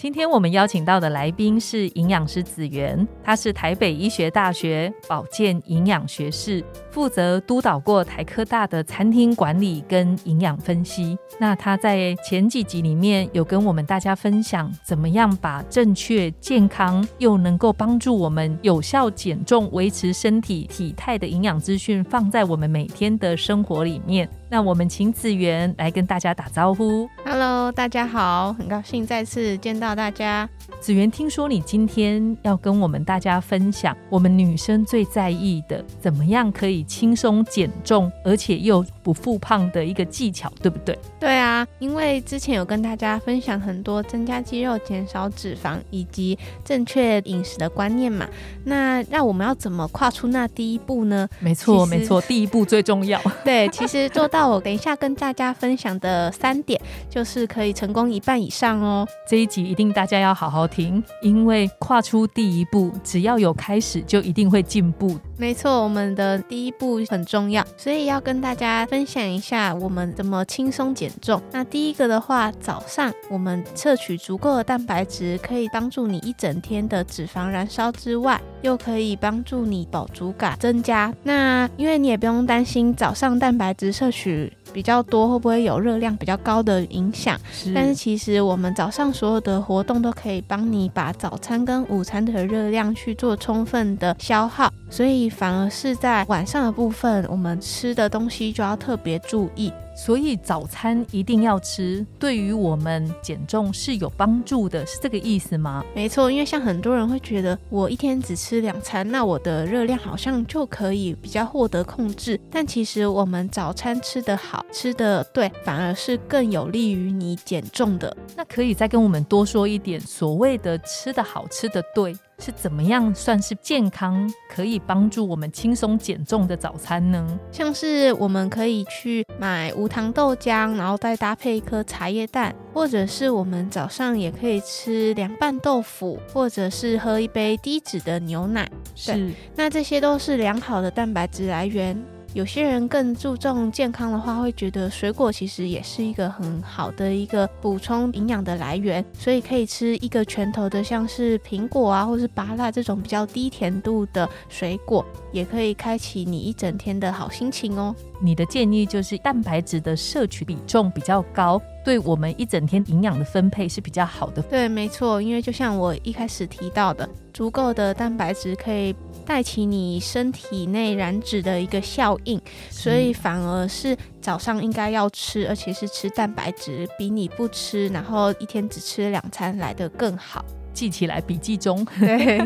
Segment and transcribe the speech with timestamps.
[0.00, 11.18] 今天我们邀请到的来宾是营养师子源，他是台北医学大学保健营养学士，负责督导过台科大的餐厅管理跟营养分析。
[11.38, 24.26] 那他在前几集里面有跟我们大家分享，怎么样把正确、健康又能够帮助我们有效减重、维持身体体态的营养资讯，放在我们每天的生活里面。
[24.50, 27.08] 那我们请子源来跟大家打招呼。
[27.24, 30.48] Hello，大家好，很高兴再次见到大家。
[30.80, 40.98] 子源，听说你今天要跟我们大家分享我们女生最在意的，怎么样可以轻松减重，而且又不复胖的一个技巧，对不对？
[41.18, 48.26] 对啊，因为之前有跟大家分享很多增加肌肉、减少脂肪以及正确饮食的观念嘛。
[48.64, 51.28] 那让我们要怎么跨出那第一步呢？
[51.40, 53.20] 没错，没错，第一步最重要。
[53.44, 59.06] 对，其实做到我等一下跟大家分享的三点，就是可以成功一半以上哦。
[59.28, 65.18] 这一集一定大家要好好听，因为跨出第一步，只要有开始，就一定会进步。
[65.40, 71.40] 没错，我们的第一步很重要，所以要跟大家分享一下我们怎么轻松减重。
[71.50, 81.10] 那第一个的话，早上我们摄取足够的蛋白质，可以帮助你一整天的脂肪燃烧之外，又可以帮助你饱足感增加。
[81.22, 84.52] 那因为你也不用担心早上蛋白质摄取。
[84.72, 87.36] 比较多会不会有热量比较高的影响？
[87.74, 99.72] 但是其实我们早上所有的活动都可以帮你把早餐跟午餐的热量去做充分的消耗，所以反而是在晚上的部分，我们吃的东西就要特别注意。
[99.96, 105.84] 所以早餐一定要吃，对于我们减重是有帮助的，是这个意思吗？
[105.94, 112.40] 没错，因为像很多人会觉得，我一天只吃两餐，那我的热量好像就可以比较获得控制。
[112.50, 118.16] 但其实我们早餐吃得好，吃得对，反而是更有利于你减重的。
[118.36, 122.16] 那可以再跟我们多说一点，所谓的吃得好，吃得对。
[122.40, 127.38] 是怎么样算是健康，可以帮助我们轻松减重的早餐呢？
[127.52, 138.68] 像是我们可以去买无糖豆浆，然后再搭配一颗茶叶蛋，或者是我们早上也可以吃凉拌豆腐，或者是喝一杯低脂的牛奶。
[138.94, 142.02] 是，那这些都是良好的蛋白质来源。
[142.32, 157.92] 有些人更注重健康的话，会觉得水果其实也是一个很好的一个补充营养的来源，所以可以吃一个拳头的，像是苹果啊，或是芭乐这种比较低甜度的水果，也可以开启你一整天的好心情哦。
[158.22, 164.40] 你的建议就是蛋白质的摄取比重比较高，对我们一整天营养的分配是比较好的。
[164.42, 168.94] 对，没错，因为就像我一开始提到的，足够的蛋白质可以。
[169.26, 180.44] 带起你身体内燃脂的一个效应，所以反而是早上应该要吃，而且是吃蛋白质，比你不吃，然后一天只吃两餐来的更好。
[180.72, 181.84] 记起来笔记中。
[181.98, 182.38] 对，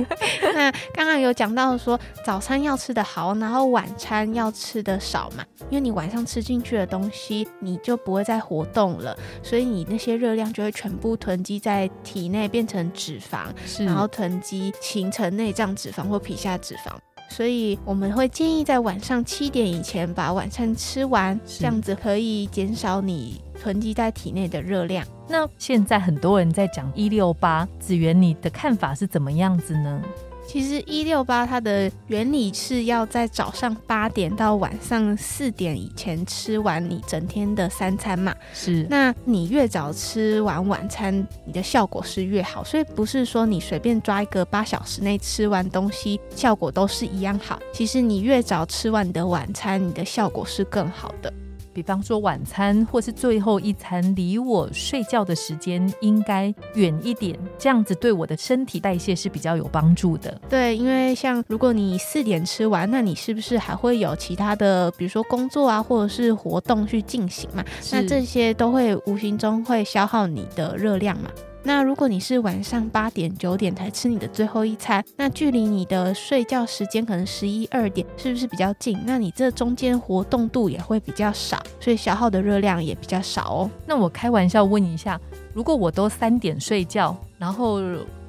[0.54, 13.46] 那刚刚有讲到说早餐要吃的好，然后晚餐要吃的少嘛，因为你晚上吃进去的东西，你就不会再活动了，所以你那些热量就会全部囤积在体内变成脂肪，
[13.84, 16.92] 然后囤积形成内脏脂肪或皮下脂肪。
[17.30, 25.04] 所以我们会建议在晚上七点以前把晚餐吃完，这样子可以减少你囤积在体内的热量。
[25.28, 30.02] 那现在很多人在讲一六八，子源，你的看法是怎么样子呢？
[30.46, 38.34] 其实一六八它的原理是要在早上八点到晚上四点以前吃完你整天的三餐嘛。
[38.52, 42.62] 是，那你越早吃完晚餐，你的效果是越好。
[42.62, 47.58] 所以不是说你随便抓一个八小时内吃完东西，效果都是一样好。
[47.72, 51.32] 其实你越早吃完你的晚餐，你的效果是更好的。
[51.74, 60.40] 比方说晚餐或是最后一餐，离我睡觉的时间应该远一点，这样子对我的身体代谢是比较有帮助的。
[60.48, 67.64] 对，因为像如果你四点吃完，那你是不是还会有其他的，比如说工作啊，或者是活动去进行嘛？
[67.90, 71.28] 那这些都会无形中会消耗你的热量嘛？
[71.66, 78.98] 那如果你是晚上八点九点才吃你的最后一餐，那距离你的睡觉时间可能十一二点，是不是比较近？
[79.06, 83.70] 那你这中间活动度也会比较少，所以消耗的热量也比较少哦。
[83.86, 85.18] 那我开玩笑问一下，
[85.54, 87.80] 如果我都三点睡觉，然后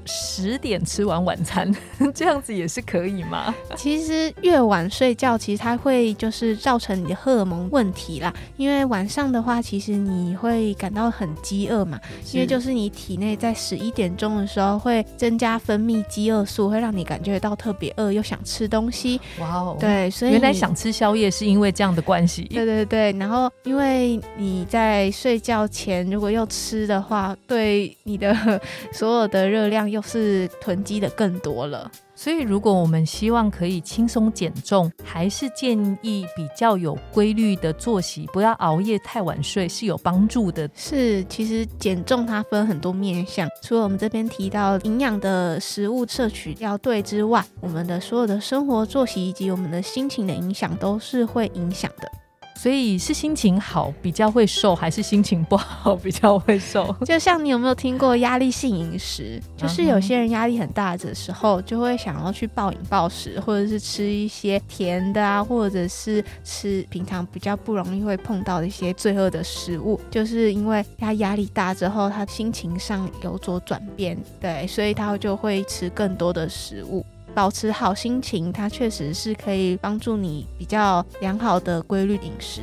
[0.05, 1.73] 十点吃完晚餐，
[2.13, 3.53] 这样子也是可以吗？
[3.75, 8.33] 其实越晚睡觉，其实它会就是造成你的荷尔蒙问题啦。
[8.57, 11.99] 因为晚上的话，其实你会感到很饥饿嘛，
[12.33, 19.19] 因为就是你体内在十一点钟的时候会增加分泌饥饿素，会让你感觉到特别饿，又想吃东西。
[19.39, 22.43] 哇哦，对，所以原来想吃宵夜是因为这样的关系。
[22.43, 28.59] 对对对，然后因为你在睡觉前如果又吃的话，对你的
[28.93, 31.89] 所有的热量又是囤积的更多了。
[32.17, 40.69] 所以，如果我们希望可以轻松减重，还是建议比较有规律的作息，不要熬夜太晚睡，是有帮助的。
[40.73, 52.09] 是，其实减重它分很多面向，除了我们这边提到营养的食物摄取要对之外，我们的所有的生活作息以及我们的心情的影响都是会影响的。
[52.55, 56.95] 所以是心情好比较会瘦，还是心情不好比较会瘦？
[57.05, 59.39] 就像你有没有听过压力性饮食？
[59.55, 69.99] 就是有些人压力很大的时候，就会想要去暴饮暴食，或者是吃一些甜的啊，或者是吃平常比较不容易会碰到的一些罪恶的食物。
[70.09, 77.05] 就是因为他压力大之后，他心情上有所转变，对，所以他就会吃更多的食物。
[77.35, 82.61] 保持好心情，它确实是可以帮助你比较良好的规律饮食。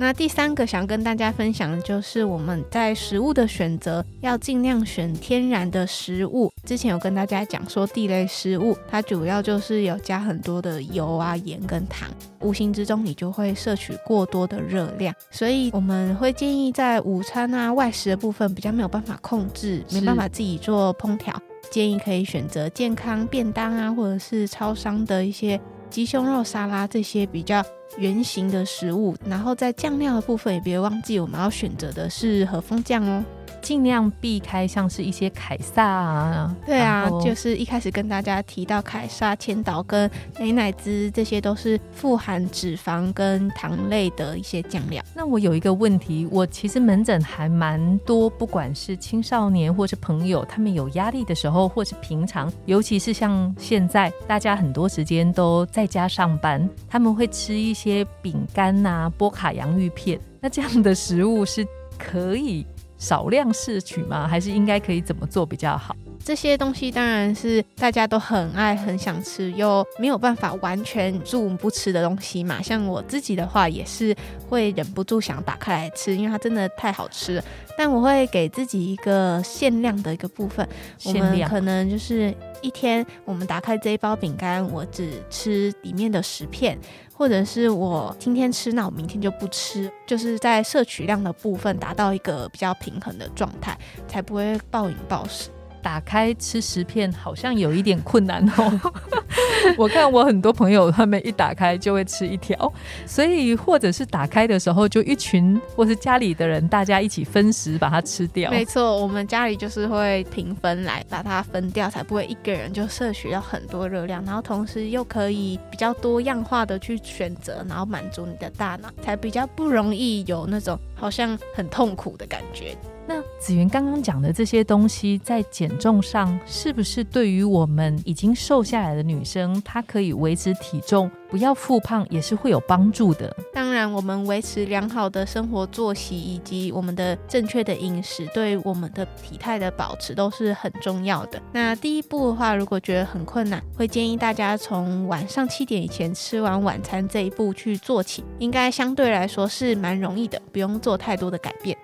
[0.00, 6.52] 那第三个想跟大家分享的就是我们在食物的选择要尽量选天然的食物。
[6.64, 12.08] 之前有跟大家讲说，地雷食物它主要就是有加很多的油啊、盐跟糖，
[12.40, 15.12] 无形之中你就会摄取过多的热量。
[15.32, 21.34] 所以我们会建议在午餐啊、外食的部分比较没有办法控制，没办法自己做烹调。
[21.70, 25.60] 建议可以选择健康便当啊，或者是超商的一些
[25.90, 27.64] 鸡胸肉沙拉这些比较
[27.96, 29.14] 圆形的食物。
[29.26, 33.24] 然后在酱料的部分，也别忘记我们要选择的是和风酱哦。
[33.60, 45.02] 尽量避开像是一些凯撒啊，对啊，就是一开始跟大家提到凯撒、千岛跟美乃滋，这些都是富含脂肪跟糖类的一些酱料。
[45.14, 61.66] 那我有一个问题，我其实门诊还蛮多，不管是青少年或是朋友，他们有压力的时候，或是平常，尤其是像现在大家很多时间都在家上班，他们会吃一些饼干呐、波卡洋芋片，那这样的食物是
[61.98, 62.66] 可以。
[62.98, 64.26] 少量摄取吗？
[64.28, 65.96] 还是应该可以怎么做比较好？
[66.24, 72.60] 这些东西当然是大家都很爱、很想吃，又没有办法完全住不吃的东西嘛。
[72.60, 74.14] 像我自己的话，也是
[74.48, 77.44] 会忍不住想打开来吃，因为它真的太好吃了。
[77.76, 80.68] 但我会给自己一个限量的一个部分，
[81.04, 86.78] 我们可能就是一天，我们打开这一包饼干，我只吃里面的十片。
[87.12, 93.76] 或者是我今天吃，那我明天就不吃，就是在摄取量的部分达到一个比较平衡的状态，
[94.06, 95.50] 才不会暴饮暴食。
[95.88, 98.92] 打开吃十片好像有一点困难哦。
[99.78, 102.70] 我看我很多朋友他们一打开就会吃一条，
[103.06, 108.50] 所以或者是打开的时候就一群或是家里的人大家一起分食把它吃掉。
[108.50, 122.76] 没错，我们家里就是会平分来把它分掉，才不会一个人就摄取到很多热量，然后同时又可以比较多样化的去选择，然后满足你的大脑，才比较不容易有那种好像很痛苦的感觉。
[123.10, 133.34] 那子云刚刚讲的这些东西，在减重上是不是对于我们已经瘦下来的女生，她可以维持体重，不要复胖，也是会有帮助的？
[133.54, 141.40] 当然，我们维持良好的生活作息以及我们的正确的饮食，对我们的体态的保持都是很重要的。
[141.50, 151.74] 那第一步的话，如果觉得很困难，会建议大家从晚上七点以前吃完晚餐这一步去做起，应该相对来说是蛮容易的，不用做太多的改变。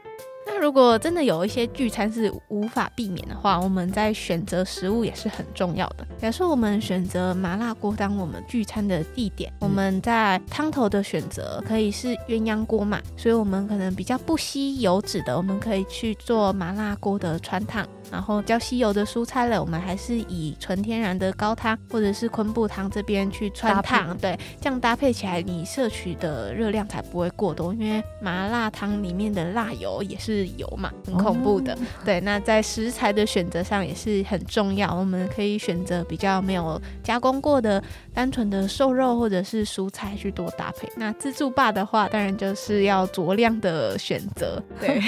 [0.64, 6.06] 如果真的有一些聚餐是无法避免的话，我们在选择食物也是很重要的。
[6.16, 17.86] 假设我们选择麻辣锅当我们聚餐的地点，我们在汤头的选择可以是鸳鸯锅嘛，所以我们可能比较不吸油脂的，我们可以去做麻辣锅的川烫。
[18.14, 27.74] 然后较稀有的蔬菜类，我们还是以纯天然的高汤或者是昆布汤这边去穿烫，对，这样搭配起来，你摄取的热量才不会过多。
[27.74, 31.76] 因为麻辣汤里面的辣油也是油嘛，很恐怖的。
[32.04, 37.82] 对，那在食材的选择上也是很重要，我们可以选择比较没有加工过的
[38.14, 40.88] 单纯的瘦肉或者是蔬菜去多搭配。
[40.96, 44.62] 那自助霸的话，当然就是要酌量的选择。
[44.78, 45.02] 对，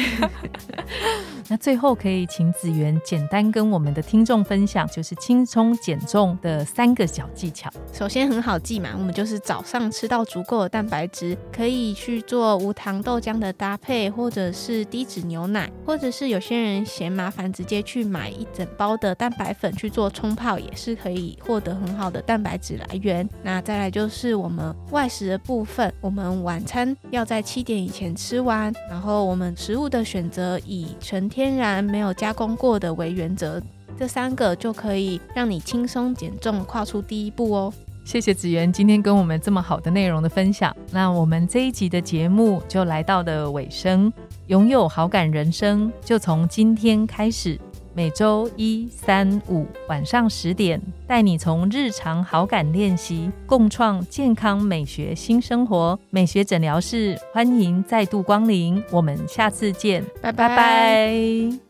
[1.47, 2.96] 那最后可以请子源。
[3.05, 7.71] 简单跟我们的听众分享，就是轻松减重的三个小技巧。
[7.93, 23.29] 首先很好记嘛，我们就是早上吃到足够的蛋白质，可以去做无糖豆浆的搭配，或者是低脂牛奶，或者是有些人嫌麻烦，直接去买一整包的蛋白粉去做冲泡，也是可以获得很好的蛋白质来源。
[23.43, 33.63] 那再来就是我们外食的部分，我们晚餐要在七点以前吃完，然后我们食物的选择以纯天然、没有加工过的为原则，
[33.99, 37.73] 这三个就可以让你轻松减重，跨出第一步哦。
[38.05, 40.75] 谢谢子源今天跟我们这么好的内容的分享。
[40.93, 44.13] 那我们这一集的节目就来到了尾声，
[44.47, 47.59] 拥有好感人生就从今天开始。
[47.95, 55.99] 每周一、三、五晚上十点，带你从日常好感练习，共创健康美学新生活。
[56.11, 61.66] 美学诊疗室欢迎再度光临，我们下次见，拜拜拜拜